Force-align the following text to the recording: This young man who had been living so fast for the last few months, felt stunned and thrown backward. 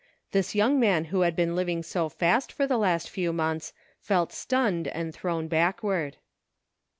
This 0.31 0.55
young 0.55 0.79
man 0.79 1.05
who 1.13 1.21
had 1.21 1.35
been 1.35 1.55
living 1.55 1.83
so 1.83 2.09
fast 2.09 2.51
for 2.51 2.65
the 2.65 2.79
last 2.79 3.07
few 3.07 3.31
months, 3.31 3.71
felt 3.99 4.33
stunned 4.33 4.87
and 4.87 5.13
thrown 5.13 5.47
backward. 5.47 6.17